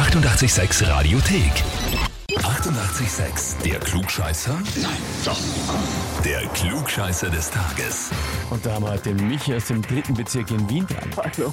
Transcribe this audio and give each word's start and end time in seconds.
886 0.00 0.80
Radiothek. 0.88 2.09
88,6. 2.36 3.62
Der 3.64 3.80
Klugscheißer? 3.80 4.52
Nein, 4.80 4.90
doch. 5.24 5.38
Der 6.24 6.40
Klugscheißer 6.54 7.28
des 7.28 7.50
Tages. 7.50 8.10
Und 8.50 8.64
da 8.64 8.74
haben 8.74 8.84
wir 8.84 8.92
heute 8.92 9.14
den 9.14 9.28
Michi 9.28 9.54
aus 9.54 9.66
dem 9.66 9.82
dritten 9.82 10.14
Bezirk 10.14 10.50
in 10.50 10.68
Wien 10.68 10.86
dran. 10.86 11.08
Hallo. 11.16 11.52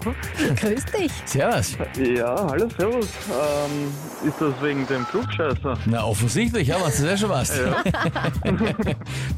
Grüß 0.55 0.85
dich. 0.85 1.11
Servus. 1.25 1.77
Ja, 1.97 2.47
hallo, 2.49 2.67
servus. 2.77 3.07
Ähm, 3.29 4.27
ist 4.27 4.39
das 4.39 4.53
wegen 4.61 4.85
dem 4.87 5.05
Klugscheißer? 5.07 5.77
Na, 5.85 6.03
offensichtlich, 6.03 6.67
ja, 6.67 6.77
was 6.81 6.97
du 6.97 7.07
ja 7.07 7.17
schon 7.17 7.29
was. 7.29 7.53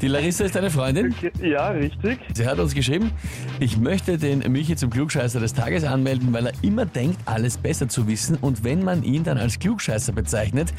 Die 0.02 0.08
Larissa 0.08 0.44
ist 0.44 0.54
deine 0.54 0.70
Freundin. 0.70 1.14
Ja, 1.40 1.68
richtig. 1.68 2.18
Sie 2.34 2.46
hat 2.46 2.58
uns 2.58 2.74
geschrieben, 2.74 3.12
ich 3.60 3.76
möchte 3.76 4.18
den 4.18 4.40
Michi 4.50 4.76
zum 4.76 4.90
Klugscheißer 4.90 5.40
des 5.40 5.54
Tages 5.54 5.84
anmelden, 5.84 6.32
weil 6.32 6.46
er 6.46 6.52
immer 6.62 6.86
denkt, 6.86 7.20
alles 7.24 7.56
besser 7.56 7.88
zu 7.88 8.06
wissen. 8.08 8.36
Und 8.40 8.64
wenn 8.64 8.82
man 8.82 9.02
ihn 9.02 9.24
dann 9.24 9.38
als 9.38 9.58
Klugscheißer 9.58 10.12
bezeichnet, 10.12 10.72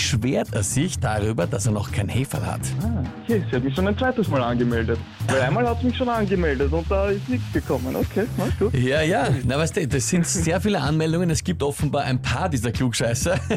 beschwert 0.00 0.48
er 0.52 0.62
sich 0.62 0.98
darüber, 0.98 1.46
dass 1.46 1.66
er 1.66 1.72
noch 1.72 1.92
kein 1.92 2.08
Heferl 2.08 2.46
hat. 2.46 2.60
Ah, 2.82 3.02
okay, 3.24 3.42
sie 3.50 3.56
hat 3.56 3.64
mich 3.64 3.74
schon 3.74 3.86
ein 3.86 3.98
zweites 3.98 4.28
Mal 4.28 4.42
angemeldet. 4.42 4.98
Weil 5.28 5.42
einmal 5.42 5.68
hat 5.68 5.80
sie 5.80 5.88
mich 5.88 5.96
schon 5.96 6.08
angemeldet 6.08 6.72
und 6.72 6.90
da 6.90 7.10
ist 7.10 7.28
nichts 7.28 7.52
gekommen. 7.52 7.94
Okay, 7.94 8.24
na 8.38 8.44
gut. 8.58 8.72
Ja, 8.74 9.02
ja, 9.02 9.28
na 9.44 9.58
weißt 9.58 9.76
du, 9.76 9.86
das 9.86 10.08
sind 10.08 10.26
sehr 10.26 10.58
viele 10.60 10.80
Anmeldungen. 10.80 11.28
Es 11.28 11.44
gibt 11.44 11.62
offenbar 11.62 12.04
ein 12.04 12.22
paar 12.22 12.48
dieser 12.48 12.72
Klugscheißer. 12.72 13.38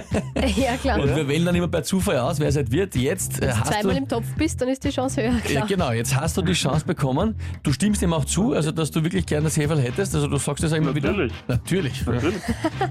Ja, 0.57 0.75
klar. 0.75 0.99
Und 0.99 1.15
wir 1.15 1.27
wählen 1.27 1.45
dann 1.45 1.55
immer 1.55 1.67
per 1.69 1.83
Zufall 1.83 2.17
aus, 2.17 2.39
wer 2.39 2.49
es 2.49 2.55
halt 2.57 2.69
wird. 2.71 2.95
Jetzt 2.95 3.37
äh, 3.37 3.41
Wenn 3.41 3.49
du 3.49 3.59
hast 3.59 3.69
du... 3.69 3.73
zweimal 3.73 3.97
im 3.97 4.07
Topf 4.07 4.25
bist, 4.37 4.61
dann 4.61 4.67
ist 4.67 4.83
die 4.83 4.89
Chance 4.89 5.21
höher, 5.21 5.31
Ja, 5.33 5.39
klar. 5.39 5.67
genau, 5.67 5.91
jetzt 5.91 6.15
hast 6.15 6.35
du 6.37 6.41
die 6.41 6.53
Chance 6.53 6.85
bekommen. 6.85 7.35
Du 7.63 7.71
stimmst 7.71 8.01
ihm 8.01 8.13
auch 8.13 8.25
zu, 8.25 8.53
also 8.53 8.71
dass 8.71 8.91
du 8.91 9.03
wirklich 9.03 9.25
gerne 9.25 9.45
das 9.45 9.55
Heferl 9.57 9.79
hättest. 9.79 10.13
Also 10.15 10.27
du 10.27 10.37
sagst 10.37 10.63
das 10.63 10.73
auch 10.73 10.77
immer 10.77 10.91
Natürlich. 10.93 11.31
wieder. 11.33 11.33
Natürlich. 11.47 12.05
Natürlich. 12.05 12.35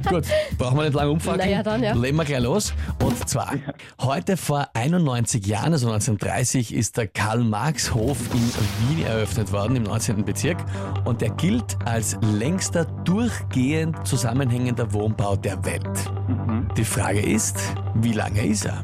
Gut, 0.09 0.25
brauchen 0.57 0.79
wir 0.79 0.85
nicht 0.85 0.95
lange 0.95 1.11
umfackeln. 1.11 1.43
Na 1.45 1.51
ja, 1.57 1.63
dann, 1.63 1.83
ja. 1.83 1.93
Legen 1.95 2.17
wir 2.17 2.25
gleich 2.25 2.41
los. 2.43 2.73
Und 3.03 3.29
zwar, 3.29 3.42
heute 4.01 4.37
vor 4.37 4.69
91 4.75 5.47
Jahren, 5.47 5.73
also 5.73 5.87
1930, 5.89 6.75
ist 6.75 6.97
der 6.97 7.07
Karl-Marx-Hof 7.07 8.19
in 8.35 8.97
Wien 8.97 9.07
eröffnet 9.07 9.53
worden, 9.53 9.77
im 9.77 9.85
19. 9.85 10.25
Bezirk. 10.25 10.59
Und 11.05 11.21
der 11.21 11.31
gilt 11.31 11.77
als 11.85 12.17
längster 12.21 12.85
durchgehend 12.85 14.05
zusammenhängender 14.07 14.93
Wohnbau 14.93 15.37
der 15.37 15.65
Welt. 15.65 16.13
Die 16.77 16.85
Frage 16.85 17.21
ist, 17.21 17.59
wie 17.95 18.13
lange 18.13 18.45
ist 18.47 18.67
er? 18.67 18.83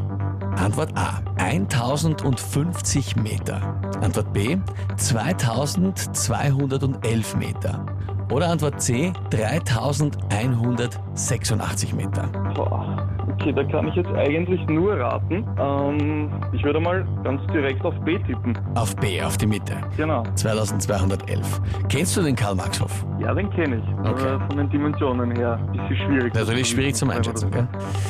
Antwort 0.58 0.96
A. 0.96 1.20
1050 1.36 3.16
Meter. 3.16 3.60
Antwort 4.00 4.32
B. 4.32 4.56
2211 4.96 7.36
Meter. 7.36 7.84
Oder 8.30 8.48
Antwort 8.48 8.80
C. 8.82 9.12
3186 9.30 11.94
Meter. 11.94 12.26
Boah. 12.54 13.07
Okay, 13.48 13.64
da 13.64 13.64
kann 13.64 13.88
ich 13.88 13.94
jetzt 13.94 14.10
eigentlich 14.10 14.60
nur 14.66 14.98
raten. 14.98 15.46
Ähm, 15.58 16.30
ich 16.52 16.62
würde 16.64 16.80
mal 16.80 17.06
ganz 17.24 17.40
direkt 17.50 17.82
auf 17.82 17.94
B 18.00 18.18
tippen. 18.18 18.58
Auf 18.74 18.94
B, 18.96 19.22
auf 19.22 19.38
die 19.38 19.46
Mitte. 19.46 19.74
Genau. 19.96 20.22
2211. 20.34 21.60
Kennst 21.88 22.16
du 22.16 22.22
den 22.22 22.36
Karl-Marx-Hof? 22.36 23.06
Ja, 23.18 23.32
den 23.32 23.48
kenne 23.50 23.76
ich. 23.76 24.10
Okay. 24.10 24.28
Aber 24.28 24.46
von 24.48 24.58
den 24.58 24.68
Dimensionen 24.68 25.34
her 25.36 25.58
ein 25.58 25.72
bisschen 25.72 25.96
schwierig. 25.96 26.34
Natürlich 26.34 26.68
schwierig 26.68 26.94
zum 26.94 27.08
Einschätzen, 27.08 27.50
gell? 27.50 27.66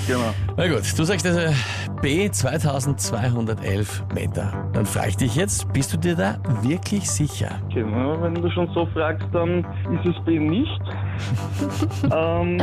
Genau. 0.08 0.34
Na 0.56 0.66
gut, 0.66 0.98
du 0.98 1.04
sagst 1.04 1.24
also 1.24 1.54
B 2.02 2.28
2211 2.28 4.04
Meter. 4.14 4.52
Dann 4.72 4.86
frage 4.86 5.10
ich 5.10 5.16
dich 5.18 5.36
jetzt, 5.36 5.72
bist 5.72 5.92
du 5.92 5.98
dir 5.98 6.16
da 6.16 6.38
wirklich 6.62 7.08
sicher? 7.08 7.60
Okay, 7.66 7.84
wenn 8.22 8.34
du 8.34 8.50
schon 8.50 8.68
so 8.74 8.86
fragst, 8.86 9.26
dann 9.32 9.64
ist 9.92 10.16
es 10.16 10.24
B 10.24 10.40
nicht. 10.40 10.80
Ähm, 12.14 12.62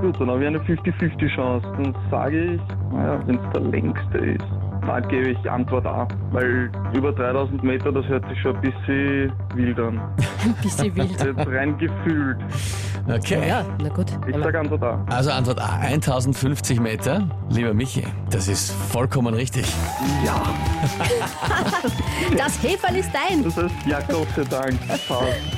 gut, 0.00 0.20
dann 0.20 0.30
habe 0.30 0.40
ich 0.40 0.46
eine 0.46 0.58
50-50 0.58 1.34
Chance. 1.34 1.66
Dann 1.76 1.94
sage 2.10 2.54
ich, 2.54 2.60
naja, 2.92 3.20
wenn 3.26 3.36
es 3.36 3.50
der 3.52 3.60
längste 3.62 4.18
ist, 4.18 4.44
dann 4.86 5.08
gebe 5.08 5.30
ich 5.30 5.50
Antwort 5.50 5.86
A. 5.86 6.06
Weil 6.30 6.70
über 6.94 7.12
3000 7.12 7.62
Meter, 7.62 7.92
das 7.92 8.06
hört 8.06 8.28
sich 8.28 8.40
schon 8.40 8.56
ein 8.56 8.62
bisschen 8.62 9.32
wild 9.54 9.78
an. 9.78 10.00
Ein 10.44 10.54
bisschen 10.62 10.94
wild. 10.96 11.10
Jetzt 11.10 11.46
rein 11.46 11.78
gefühlt. 11.78 12.38
Okay. 13.08 13.48
Ja, 13.48 13.64
na 13.82 13.88
gut. 13.88 14.06
Ich 14.28 14.36
sage 14.36 14.60
Antwort 14.60 14.82
A. 14.84 15.04
Also 15.08 15.30
Antwort 15.32 15.60
A, 15.60 15.78
1050 15.80 16.78
Meter. 16.80 17.28
Lieber 17.50 17.74
Michi, 17.74 18.04
das 18.30 18.46
ist 18.48 18.70
vollkommen 18.70 19.34
richtig. 19.34 19.64
Ja, 20.24 20.40
Das 22.36 22.62
Heferl 22.62 22.96
ist 22.96 23.10
dein. 23.12 23.42
das 23.44 23.56
heißt, 23.56 23.74
ja, 23.86 23.98
Gott 24.08 24.28
sei 24.36 24.44
Dank. 24.44 24.78
Passt. 24.88 25.10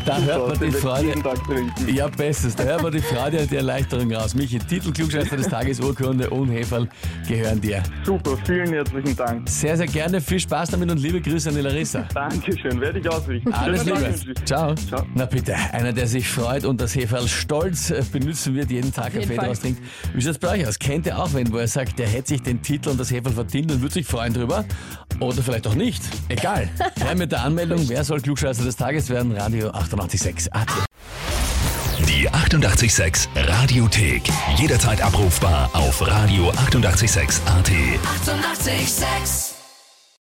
Da 0.07 0.19
hört 0.19 0.49
man 0.49 0.59
die 0.71 0.71
Freude. 0.77 1.07
jeden 1.09 1.23
Tag 1.23 1.43
trinken. 1.45 1.95
Ja, 1.95 2.09
bestes. 2.09 2.57
Da 2.57 2.65
hört 2.65 2.83
man 2.83 2.93
die 2.93 3.01
Freude 3.01 3.41
und 3.41 3.51
die 3.51 3.57
Erleichterung 3.57 4.13
raus. 4.13 4.35
Michi, 4.35 4.59
Titel 4.59 4.93
Klugscheißer 4.93 5.37
des 5.37 5.49
Tages, 5.49 5.81
Urkunde 5.81 6.31
und 6.31 6.49
Heferl 6.49 6.89
gehören 7.29 7.61
dir. 7.61 7.83
Super, 8.05 8.37
vielen 8.45 8.73
herzlichen 8.73 9.17
Dank. 9.17 9.49
Sehr, 9.49 9.77
sehr 9.77 9.87
gerne. 9.87 10.21
Viel 10.21 10.41
Spaß 10.41 10.71
damit 10.71 10.91
und 10.91 10.99
liebe 10.99 11.21
Grüße 11.21 11.51
an 11.51 11.55
die 11.57 11.61
Larissa. 11.61 12.07
Dankeschön, 12.15 12.81
werde 12.81 12.99
ich 13.01 13.09
ausrichten. 13.09 13.53
Alles 13.53 13.85
Liebe. 13.85 14.15
ich. 14.15 14.45
Ciao. 14.77 15.01
Ciao. 15.01 15.07
Na 15.15 15.27
bitte, 15.27 15.55
einer, 15.55 15.93
der 15.93 16.07
sich 16.07 16.29
freut 16.29 16.65
und 16.65 16.81
das 16.81 16.95
Heferl 16.95 17.29
stolz 17.29 17.93
benutzen 18.13 18.55
wird, 18.55 18.71
jeden 18.71 18.93
Tag 18.93 19.15
Kaffee 19.15 19.35
Fall. 19.35 19.47
draus 19.47 19.61
trinkt. 19.61 19.83
Wie 20.13 20.21
schaut 20.23 20.31
es 20.33 20.39
bei 20.39 20.49
euch 20.51 20.67
aus? 20.67 20.79
Kennt 20.79 21.07
ihr 21.07 21.19
auch 21.19 21.33
wen, 21.35 21.53
wo 21.53 21.59
er 21.59 21.69
sagt, 21.69 21.99
der 21.99 22.09
hätte 22.09 22.29
sich 22.29 22.43
den 22.43 22.63
Titel 22.63 22.91
und 22.91 22.99
das 23.01 23.11
Heferl 23.11 23.33
verdient 23.35 23.71
und 23.73 23.81
würde 23.83 23.95
sich 23.95 24.07
freuen 24.07 24.33
drüber? 24.35 24.65
Oder 25.21 25.43
vielleicht 25.43 25.67
auch 25.67 25.75
nicht? 25.75 26.03
Egal. 26.29 26.69
Her 27.01 27.15
mit 27.15 27.33
der 27.33 27.43
Anmeldung, 27.43 27.89
wer 27.89 28.05
soll 28.05 28.21
Klugscheißer 28.21 28.65
des 28.65 28.77
Tages 28.77 29.09
werden? 29.11 29.33
Radio 29.33 29.71
886 29.71 30.53
AT. 30.53 30.69
Die 32.09 32.29
88,6 32.29 33.29
Radiothek. 33.37 34.23
Jederzeit 34.57 35.01
abrufbar 35.01 35.71
auf 35.73 36.03
radio886.at. 36.03 37.71
88,6. 38.27 38.67
Eighty-eight, 38.67 38.89
sex. 38.89 39.54